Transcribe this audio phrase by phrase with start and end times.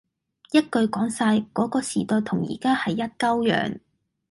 [0.51, 3.79] 一句講晒，嗰個時代同依家係一鳩樣，